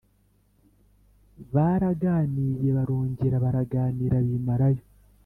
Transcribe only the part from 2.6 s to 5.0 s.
barongera baraganira bimarayo.